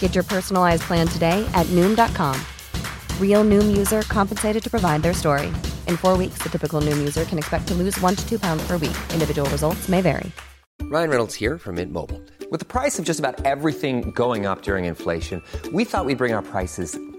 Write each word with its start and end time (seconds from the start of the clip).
Get 0.00 0.16
your 0.16 0.24
personalized 0.24 0.82
plan 0.82 1.06
today 1.06 1.48
at 1.54 1.66
Noom.com. 1.66 2.36
Real 3.20 3.44
Noom 3.44 3.76
user 3.76 4.02
compensated 4.02 4.62
to 4.64 4.68
provide 4.68 5.02
their 5.02 5.14
story. 5.14 5.46
In 5.86 5.96
four 5.96 6.16
weeks, 6.16 6.38
the 6.38 6.48
typical 6.48 6.80
Noom 6.80 6.98
user 6.98 7.24
can 7.24 7.38
expect 7.38 7.68
to 7.68 7.74
lose 7.74 7.96
one 8.00 8.16
to 8.16 8.28
two 8.28 8.40
pounds 8.40 8.66
per 8.66 8.72
week. 8.72 8.96
Individual 9.12 9.48
results 9.50 9.88
may 9.88 10.00
vary. 10.00 10.32
Ryan 10.82 11.10
Reynolds 11.10 11.34
here 11.34 11.58
from 11.58 11.74
Mint 11.74 11.92
Mobile. 11.92 12.20
With 12.50 12.60
the 12.60 12.66
price 12.66 12.98
of 12.98 13.04
just 13.04 13.20
about 13.20 13.44
everything 13.44 14.10
going 14.12 14.46
up 14.46 14.62
during 14.62 14.86
inflation, 14.86 15.42
we 15.70 15.84
thought 15.84 16.06
we'd 16.06 16.16
bring 16.16 16.32
our 16.32 16.42
prices 16.42 16.98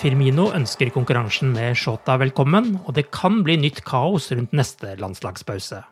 Firmino 0.00 0.46
ønsker 0.56 0.88
konkurransen 0.94 1.50
med 1.52 1.74
Shota 1.76 2.14
velkommen, 2.16 2.70
og 2.88 2.94
det 2.96 3.10
kan 3.12 3.42
bli 3.44 3.58
nytt 3.60 3.82
kaos 3.84 4.30
rundt 4.32 4.54
neste 4.56 4.94
landslagspause. 4.96 5.82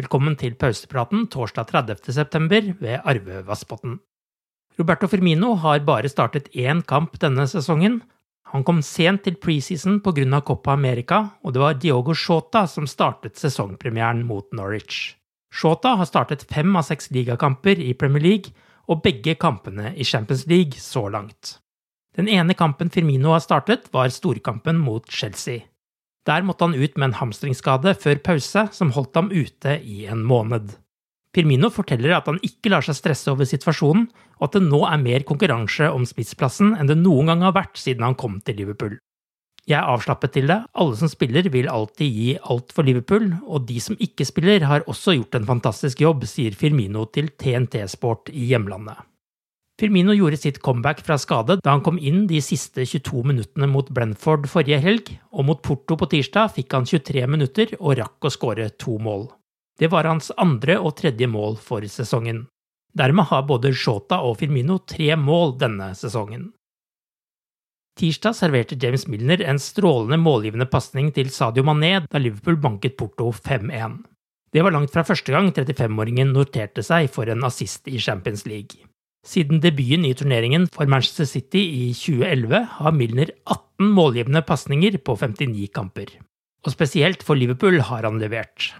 Velkommen 0.00 0.34
til 0.40 0.56
pausepraten 0.58 1.28
torsdag 1.30 1.70
30.9. 1.70 2.72
ved 2.80 3.06
Arve 3.06 3.44
Vassbotn. 3.46 4.00
Roberto 4.80 5.06
Firmino 5.06 5.52
har 5.62 5.78
bare 5.86 6.10
startet 6.10 6.50
én 6.58 6.82
kamp 6.82 7.20
denne 7.22 7.46
sesongen. 7.46 8.00
Han 8.50 8.66
kom 8.66 8.82
sent 8.82 9.22
til 9.28 9.38
preseason 9.38 10.02
pga. 10.02 10.42
Copa 10.42 10.74
America, 10.74 11.22
og 11.44 11.54
det 11.54 11.62
var 11.62 11.78
Diogo 11.78 12.14
Shota 12.14 12.66
som 12.66 12.90
startet 12.90 13.38
sesongpremieren 13.38 14.26
mot 14.26 14.50
Norwich. 14.52 15.14
Shota 15.54 15.94
har 15.94 16.10
startet 16.10 16.48
fem 16.50 16.74
av 16.74 16.82
seks 16.82 17.12
ligakamper 17.14 17.78
i 17.78 17.94
Premier 17.94 18.26
League, 18.26 18.50
og 18.90 19.04
begge 19.06 19.38
kampene 19.38 19.94
i 19.94 20.02
Champions 20.02 20.48
League 20.50 20.82
så 20.82 21.06
langt. 21.06 21.60
Den 22.18 22.28
ene 22.28 22.56
kampen 22.58 22.90
Firmino 22.90 23.30
har 23.34 23.42
startet, 23.44 23.86
var 23.94 24.10
storkampen 24.10 24.80
mot 24.82 25.06
Chelsea. 25.10 25.66
Der 26.26 26.42
måtte 26.44 26.66
han 26.66 26.74
ut 26.74 26.96
med 26.98 27.10
en 27.10 27.18
hamstringsskade 27.20 27.94
før 28.02 28.18
pause, 28.24 28.66
som 28.74 28.92
holdt 28.96 29.16
ham 29.16 29.30
ute 29.30 29.78
i 29.80 30.04
en 30.10 30.24
måned. 30.26 30.74
Firmino 31.34 31.70
forteller 31.70 32.16
at 32.16 32.26
han 32.26 32.40
ikke 32.42 32.72
lar 32.72 32.82
seg 32.82 32.98
stresse 32.98 33.30
over 33.30 33.46
situasjonen, 33.46 34.08
og 34.40 34.48
at 34.48 34.56
det 34.58 34.64
nå 34.66 34.82
er 34.88 35.02
mer 35.02 35.24
konkurranse 35.26 35.86
om 35.94 36.06
spissplassen 36.08 36.74
enn 36.74 36.90
det 36.90 36.98
noen 36.98 37.30
gang 37.30 37.46
har 37.46 37.54
vært 37.54 37.78
siden 37.78 38.02
han 38.04 38.18
kom 38.18 38.40
til 38.42 38.58
Liverpool. 38.58 38.98
Jeg 39.68 39.76
er 39.78 39.92
avslappet 39.92 40.32
til 40.34 40.48
det, 40.50 40.56
alle 40.82 40.96
som 40.98 41.10
spiller 41.12 41.46
vil 41.52 41.68
alltid 41.70 42.16
gi 42.16 42.32
alt 42.50 42.72
for 42.74 42.88
Liverpool, 42.88 43.28
og 43.46 43.68
de 43.68 43.78
som 43.82 43.98
ikke 44.02 44.26
spiller 44.26 44.66
har 44.66 44.82
også 44.90 45.14
gjort 45.14 45.38
en 45.38 45.46
fantastisk 45.46 46.02
jobb, 46.02 46.26
sier 46.26 46.56
Firmino 46.58 47.06
til 47.14 47.30
TNT 47.38 47.84
Sport 47.92 48.32
i 48.34 48.48
hjemlandet. 48.50 48.98
Firmino 49.80 50.12
gjorde 50.12 50.36
sitt 50.36 50.58
comeback 50.60 51.00
fra 51.00 51.16
skade 51.18 51.54
da 51.64 51.72
han 51.72 51.80
kom 51.80 51.96
inn 51.98 52.26
de 52.28 52.36
siste 52.44 52.84
22 52.84 53.22
minuttene 53.24 53.64
mot 53.70 53.88
Brentford 53.88 54.44
forrige 54.52 54.76
helg, 54.84 55.06
og 55.32 55.46
mot 55.48 55.62
Porto 55.64 55.96
på 55.96 56.08
tirsdag 56.12 56.52
fikk 56.58 56.76
han 56.76 56.84
23 56.84 57.22
minutter 57.32 57.72
og 57.78 57.96
rakk 58.02 58.28
å 58.28 58.32
skåre 58.34 58.66
to 58.76 58.98
mål. 59.00 59.30
Det 59.80 59.88
var 59.88 60.04
hans 60.04 60.28
andre 60.36 60.76
og 60.76 60.98
tredje 60.98 61.24
mål 61.32 61.56
for 61.64 61.86
sesongen. 61.88 62.42
Dermed 62.92 63.30
har 63.30 63.46
både 63.48 63.72
Shota 63.72 64.18
og 64.26 64.36
Firmino 64.42 64.82
tre 64.84 65.14
mål 65.16 65.56
denne 65.62 65.94
sesongen. 65.96 66.50
Tirsdag 67.96 68.36
serverte 68.36 68.76
James 68.80 69.06
Milner 69.08 69.40
en 69.48 69.62
strålende 69.62 70.20
målgivende 70.20 70.68
pasning 70.68 71.08
til 71.16 71.32
Sadio 71.32 71.64
Mané 71.64 72.02
da 72.04 72.20
Liverpool 72.20 72.60
banket 72.60 73.00
Porto 73.00 73.32
5-1. 73.32 73.96
Det 74.52 74.60
var 74.60 74.76
langt 74.76 74.92
fra 74.92 75.06
første 75.08 75.32
gang 75.32 75.48
35-åringen 75.56 76.36
noterte 76.36 76.84
seg 76.84 77.08
for 77.16 77.32
en 77.32 77.48
assist 77.48 77.88
i 77.88 77.96
Champions 77.96 78.44
League. 78.44 78.89
Siden 79.26 79.60
debuten 79.60 80.06
i 80.08 80.14
turneringen 80.16 80.66
for 80.72 80.88
Manchester 80.88 81.28
City 81.28 81.60
i 81.60 81.90
2011 81.92 82.62
har 82.78 82.94
Milner 82.96 83.32
18 83.44 83.90
målgivende 83.92 84.40
pasninger 84.42 84.96
på 85.04 85.16
59 85.20 85.68
kamper. 85.74 86.14
Og 86.64 86.72
spesielt 86.72 87.22
for 87.24 87.36
Liverpool 87.36 87.80
har 87.84 88.08
han 88.08 88.20
levert. 88.20 88.72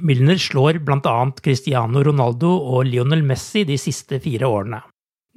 Milner 0.00 0.38
slår 0.38 0.80
annet 0.90 1.42
Cristiano 1.42 2.02
Ronaldo 2.02 2.50
og 2.50 2.86
Lionel 2.86 3.22
Messi 3.22 3.64
de 3.64 3.76
siste 3.78 4.18
fire 4.20 4.46
årene. 4.46 4.80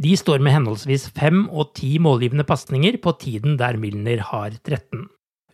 De 0.01 0.13
står 0.17 0.39
med 0.39 0.53
henholdsvis 0.53 1.09
fem 1.09 1.47
og 1.49 1.73
ti 1.73 1.97
målgivende 1.97 2.45
pasninger 2.45 2.97
på 3.01 3.13
tiden 3.17 3.57
der 3.57 3.77
Milner 3.77 4.21
har 4.21 4.51
13. 4.63 5.07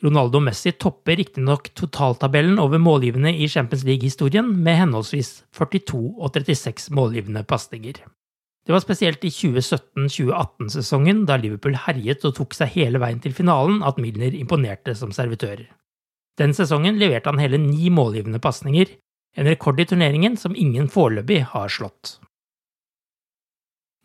Ronaldo 0.03 0.41
og 0.41 0.43
Messi 0.49 0.73
topper 0.75 1.15
riktignok 1.15 1.69
totaltabellen 1.75 2.59
over 2.59 2.77
målgivende 2.77 3.31
i 3.31 3.47
Champions 3.47 3.85
League-historien 3.87 4.49
med 4.63 4.75
henholdsvis 4.81 5.45
42 5.55 6.19
og 6.19 6.33
36 6.35 6.91
målgivende 6.91 7.43
pasninger. 7.47 8.03
Det 8.63 8.71
var 8.71 8.79
spesielt 8.79 9.23
i 9.27 9.31
2017-2018-sesongen, 9.33 11.25
da 11.27 11.35
Liverpool 11.39 11.75
herjet 11.85 12.23
og 12.23 12.37
tok 12.37 12.55
seg 12.55 12.71
hele 12.77 13.01
veien 13.03 13.19
til 13.23 13.35
finalen, 13.35 13.81
at 13.83 13.99
Milner 13.99 14.35
imponerte 14.37 14.95
som 14.95 15.11
servitør. 15.11 15.65
Den 16.39 16.55
sesongen 16.55 16.95
leverte 17.01 17.29
han 17.29 17.41
hele 17.43 17.59
ni 17.59 17.91
målgivende 17.93 18.39
pasninger, 18.41 18.95
en 19.35 19.49
rekord 19.49 19.81
i 19.81 19.87
turneringen 19.89 20.37
som 20.39 20.55
ingen 20.55 20.87
foreløpig 20.93 21.41
har 21.51 21.73
slått. 21.75 22.17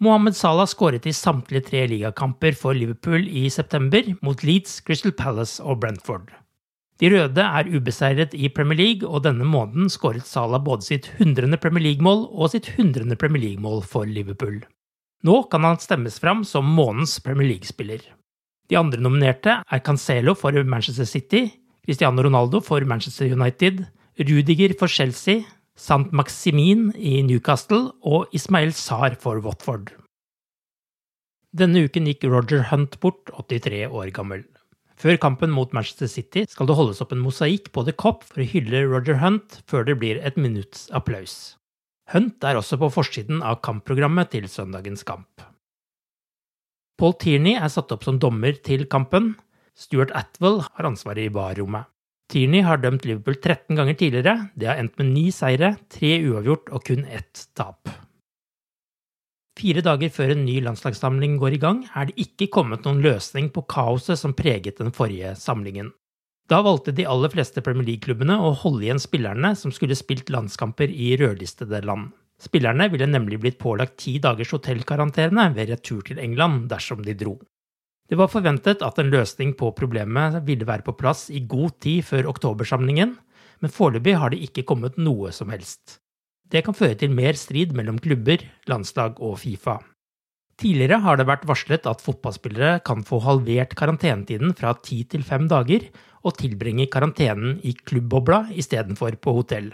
Mohammed 0.03 0.37
Salah 0.39 0.67
skåret 0.71 1.07
i 1.11 1.15
samtlige 1.15 1.67
tre 1.71 1.87
ligakamper 1.91 2.55
for 2.59 2.75
Liverpool 2.75 3.27
i 3.27 3.49
september, 3.51 4.13
mot 4.23 4.43
Leeds, 4.47 4.81
Crystal 4.87 5.15
Palace 5.15 5.63
og 5.63 5.81
Brentford. 5.83 6.31
De 6.99 7.11
røde 7.13 7.45
er 7.45 7.69
ubeseiret 7.71 8.33
i 8.35 8.49
Premier 8.51 8.79
League, 8.79 9.07
og 9.07 9.23
denne 9.23 9.47
måneden 9.47 9.87
skåret 9.93 10.27
Salah 10.27 10.59
både 10.59 10.83
sitt 10.83 11.07
100. 11.21 11.55
Premier 11.63 11.85
League-mål 11.85 12.25
og 12.33 12.51
sitt 12.51 12.73
100. 12.75 13.15
Premier 13.21 13.45
League-mål 13.45 13.85
for 13.87 14.09
Liverpool. 14.09 14.65
Nå 15.23 15.37
kan 15.51 15.67
han 15.67 15.79
stemmes 15.83 16.19
fram 16.19 16.43
som 16.47 16.67
månedens 16.67 17.21
Premier 17.23 17.53
League-spiller. 17.53 18.03
De 18.69 18.77
andre 18.79 19.01
nominerte 19.01 19.61
er 19.63 19.85
Cancelo 19.87 20.35
for 20.35 20.59
Manchester 20.65 21.07
City, 21.07 21.47
Cristiano 21.87 22.23
Ronaldo 22.27 22.61
for 22.61 22.83
Manchester 22.85 23.31
United, 23.31 23.87
Rudiger 24.19 24.75
for 24.79 24.91
Chelsea, 24.91 25.47
Sant 25.79 26.11
Maximin 26.13 26.91
i 26.99 27.23
Newcastle 27.23 27.93
og 28.03 28.35
Ismail 28.35 28.75
Sar 28.75 29.15
for 29.23 29.39
Watford. 29.45 29.95
Denne 31.55 31.87
uken 31.87 32.11
gikk 32.11 32.27
Roger 32.27 32.67
Hunt 32.73 32.99
bort, 33.01 33.31
83 33.39 33.87
år 33.87 34.11
gammel. 34.13 34.43
Før 34.99 35.15
kampen 35.23 35.53
mot 35.55 35.71
Manchester 35.77 36.11
City 36.11 36.43
skal 36.51 36.67
det 36.67 36.75
holdes 36.75 36.99
opp 37.05 37.13
en 37.15 37.23
mosaikk 37.23 37.71
på 37.75 37.85
The 37.87 37.95
Cop 37.95 38.25
for 38.27 38.43
å 38.43 38.49
hylle 38.51 38.83
Roger 38.91 39.21
Hunt 39.23 39.61
før 39.71 39.87
det 39.87 39.95
blir 40.01 40.19
et 40.27 40.39
minutts 40.41 40.89
applaus. 40.91 41.55
Hunt 42.11 42.43
er 42.43 42.59
også 42.59 42.81
på 42.81 42.89
forsiden 42.91 43.45
av 43.47 43.61
kampprogrammet 43.63 44.33
til 44.33 44.49
søndagens 44.51 45.07
kamp. 45.07 45.45
Paul 46.99 47.15
Tierney 47.15 47.55
er 47.55 47.71
satt 47.71 47.95
opp 47.95 48.03
som 48.03 48.19
dommer 48.19 48.59
til 48.67 48.89
kampen. 48.91 49.37
Stuart 49.79 50.11
Atwell 50.19 50.65
har 50.65 50.91
ansvaret 50.91 51.29
i 51.29 51.35
barrommet. 51.35 51.87
Tierney 52.29 52.65
har 52.67 52.83
dømt 52.83 53.07
Liverpool 53.07 53.39
13 53.39 53.79
ganger 53.79 53.95
tidligere. 53.95 54.51
Det 54.59 54.67
har 54.67 54.83
endt 54.83 54.99
med 54.99 55.13
ni 55.15 55.29
seire, 55.33 55.77
tre 55.95 56.17
uavgjort 56.27 56.75
og 56.75 56.85
kun 56.91 57.07
ett 57.07 57.47
tap. 57.57 57.87
Fire 59.59 59.83
dager 59.83 60.13
før 60.15 60.37
en 60.37 60.45
ny 60.47 60.61
landslagssamling 60.63 61.35
går 61.41 61.57
i 61.57 61.63
gang, 61.63 61.81
er 61.99 62.07
det 62.07 62.21
ikke 62.23 62.47
kommet 62.55 62.85
noen 62.87 63.01
løsning 63.03 63.49
på 63.51 63.65
kaoset 63.67 64.21
som 64.21 64.37
preget 64.39 64.79
den 64.79 64.93
forrige 64.95 65.33
samlingen. 65.41 65.91
Da 66.49 66.61
valgte 66.65 66.95
de 66.95 67.05
aller 67.11 67.33
fleste 67.33 67.61
Premier 67.65 67.89
League-klubbene 67.89 68.39
å 68.39 68.55
holde 68.63 68.87
igjen 68.87 69.03
spillerne 69.03 69.51
som 69.59 69.75
skulle 69.75 69.99
spilt 69.99 70.31
landskamper 70.31 70.89
i 70.89 71.11
rødlistede 71.19 71.83
land. 71.85 72.13
Spillerne 72.39 72.87
ville 72.93 73.11
nemlig 73.11 73.41
blitt 73.43 73.59
pålagt 73.59 73.99
ti 74.05 74.15
dagers 74.23 74.55
hotellkarantene 74.55 75.51
ved 75.57 75.73
retur 75.75 76.07
til 76.07 76.23
England 76.23 76.69
dersom 76.71 77.03
de 77.03 77.19
dro. 77.19 77.35
Det 78.09 78.17
var 78.17 78.31
forventet 78.33 78.85
at 78.87 79.03
en 79.03 79.11
løsning 79.13 79.57
på 79.59 79.75
problemet 79.77 80.39
ville 80.47 80.69
være 80.69 80.87
på 80.87 80.95
plass 80.97 81.27
i 81.35 81.43
god 81.45 81.81
tid 81.83 82.07
før 82.07 82.31
oktobersamlingen, 82.31 83.19
men 83.59 83.75
foreløpig 83.75 84.15
har 84.23 84.31
det 84.33 84.45
ikke 84.47 84.65
kommet 84.71 84.97
noe 85.03 85.35
som 85.35 85.51
helst. 85.51 85.99
Det 86.49 86.65
kan 86.65 86.77
føre 86.77 86.97
til 86.97 87.13
mer 87.13 87.37
strid 87.37 87.75
mellom 87.77 87.99
klubber, 88.01 88.41
landslag 88.71 89.19
og 89.21 89.37
Fifa. 89.43 89.79
Tidligere 90.59 90.99
har 91.05 91.19
det 91.21 91.29
vært 91.29 91.45
varslet 91.47 91.85
at 91.87 92.01
fotballspillere 92.03 92.81
kan 92.87 93.05
få 93.07 93.21
halvert 93.23 93.77
karantenetiden 93.79 94.57
fra 94.59 94.73
ti 94.83 95.05
til 95.07 95.23
fem 95.23 95.47
dager, 95.51 95.85
og 96.27 96.35
tilbringe 96.41 96.89
karantenen 96.91 97.61
i 97.63 97.77
klubbbobla 97.77 98.49
istedenfor 98.59 99.21
på 99.23 99.37
hotell, 99.37 99.69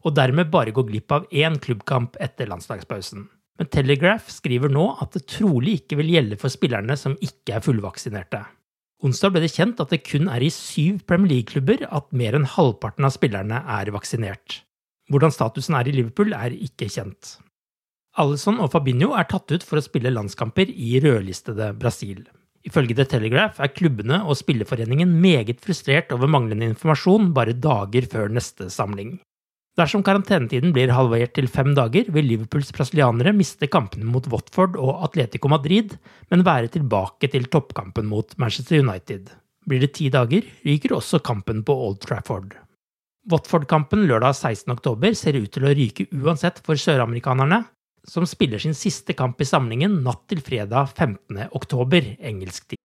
og 0.00 0.14
dermed 0.16 0.48
bare 0.52 0.72
gå 0.72 0.86
glipp 0.88 1.12
av 1.12 1.26
én 1.28 1.58
klubbkamp 1.60 2.16
etter 2.24 2.48
landslagspausen. 2.48 3.26
Men 3.60 3.68
Telegraph 3.68 4.30
skriver 4.32 4.72
nå 4.72 4.86
at 5.04 5.12
det 5.12 5.26
trolig 5.28 5.82
ikke 5.82 5.98
vil 6.00 6.14
gjelde 6.14 6.40
for 6.40 6.48
spillerne 6.48 6.96
som 6.96 7.18
ikke 7.20 7.58
er 7.58 7.66
fullvaksinerte. 7.66 8.40
Onsdag 9.04 9.34
ble 9.34 9.44
det 9.44 9.52
kjent 9.52 9.80
at 9.82 9.92
det 9.92 10.00
kun 10.06 10.30
er 10.32 10.40
i 10.40 10.48
syv 10.52 11.02
Premier 11.08 11.34
League-klubber 11.34 11.84
at 11.90 12.08
mer 12.16 12.38
enn 12.38 12.48
halvparten 12.48 13.04
av 13.04 13.12
spillerne 13.12 13.60
er 13.76 13.92
vaksinert. 13.92 14.62
Hvordan 15.10 15.32
statusen 15.34 15.76
er 15.78 15.88
i 15.90 15.94
Liverpool, 15.94 16.34
er 16.36 16.54
ikke 16.54 16.88
kjent. 16.90 17.36
Alison 18.18 18.58
og 18.62 18.72
Fabinho 18.72 19.12
er 19.18 19.26
tatt 19.30 19.50
ut 19.50 19.64
for 19.66 19.78
å 19.78 19.84
spille 19.84 20.12
landskamper 20.14 20.70
i 20.70 20.98
rødlistede 21.02 21.72
Brasil. 21.78 22.24
Ifølge 22.66 22.96
The 22.98 23.06
Telegraph 23.08 23.60
er 23.62 23.72
klubbene 23.72 24.20
og 24.26 24.36
spilleforeningen 24.36 25.12
meget 25.22 25.62
frustrert 25.64 26.10
over 26.12 26.28
manglende 26.28 26.68
informasjon 26.68 27.30
bare 27.36 27.56
dager 27.56 28.06
før 28.12 28.32
neste 28.36 28.68
samling. 28.72 29.16
Dersom 29.78 30.02
karantenetiden 30.04 30.74
blir 30.76 30.92
halvert 30.92 31.32
til 31.38 31.46
fem 31.48 31.70
dager, 31.78 32.10
vil 32.12 32.26
Liverpools 32.26 32.72
brasilianere 32.74 33.32
miste 33.32 33.70
kampene 33.70 34.04
mot 34.04 34.26
Watford 34.28 34.76
og 34.76 35.06
Atletico 35.06 35.48
Madrid, 35.48 35.94
men 36.28 36.44
være 36.44 36.72
tilbake 36.74 37.30
til 37.32 37.46
toppkampen 37.48 38.10
mot 38.10 38.34
Manchester 38.36 38.82
United. 38.82 39.30
Blir 39.70 39.80
det 39.86 39.94
ti 39.96 40.10
dager, 40.12 40.44
ryker 40.66 40.98
også 40.98 41.22
kampen 41.24 41.62
på 41.64 41.76
Old 41.86 42.02
Trafford. 42.02 42.58
Watford-kampen 43.28 44.06
lørdag 44.08 44.32
16.10 44.32 45.14
ser 45.18 45.36
ut 45.36 45.50
til 45.52 45.66
å 45.66 45.74
ryke 45.76 46.06
uansett 46.16 46.62
for 46.64 46.80
søramerikanerne, 46.80 47.64
som 48.08 48.24
spiller 48.24 48.62
sin 48.62 48.74
siste 48.74 49.12
kamp 49.12 49.40
i 49.40 49.48
samlingen 49.48 49.98
natt 50.06 50.24
til 50.30 50.40
fredag 50.40 50.94
15.10 50.96 52.16
engelsk 52.16 52.70
tid. 52.72 52.80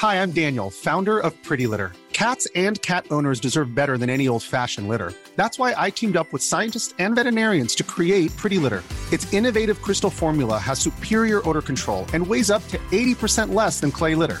Hi, 0.00 0.22
I'm 0.22 0.32
Daniel, 0.32 0.70
founder 0.70 1.18
of 1.18 1.32
Pretty 1.42 1.66
Litter. 1.66 1.92
Cats 2.12 2.46
and 2.54 2.80
cat 2.82 3.06
owners 3.10 3.40
deserve 3.40 3.74
better 3.74 3.96
than 3.96 4.10
any 4.10 4.28
old-fashioned 4.28 4.88
litter. 4.88 5.14
That's 5.36 5.58
why 5.58 5.74
I 5.76 5.88
teamed 5.88 6.16
up 6.16 6.30
with 6.34 6.42
scientists 6.42 6.94
and 6.98 7.14
veterinarians 7.14 7.74
to 7.76 7.82
create 7.82 8.36
Pretty 8.36 8.58
Litter. 8.58 8.82
Its 9.10 9.32
innovative 9.32 9.80
crystal 9.80 10.10
formula 10.10 10.58
has 10.58 10.78
superior 10.78 11.40
odor 11.48 11.62
control 11.62 12.04
and 12.12 12.26
weighs 12.26 12.50
up 12.50 12.66
to 12.68 12.78
80% 12.92 13.54
less 13.54 13.80
than 13.80 13.90
clay 13.90 14.14
litter. 14.14 14.40